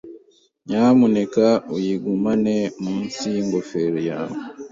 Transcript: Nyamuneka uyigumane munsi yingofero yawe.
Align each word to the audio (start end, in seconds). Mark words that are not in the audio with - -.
Nyamuneka 0.67 1.45
uyigumane 1.75 2.55
munsi 2.83 3.23
yingofero 3.35 3.99
yawe. 4.09 4.37